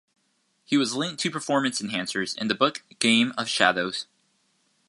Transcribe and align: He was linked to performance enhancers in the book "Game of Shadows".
He 0.65 0.77
was 0.77 0.95
linked 0.95 1.19
to 1.21 1.29
performance 1.29 1.79
enhancers 1.79 2.35
in 2.35 2.47
the 2.47 2.55
book 2.55 2.81
"Game 2.97 3.33
of 3.37 3.47
Shadows". 3.47 4.07